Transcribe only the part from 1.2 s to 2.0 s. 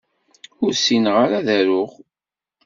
ara ad aruɣ.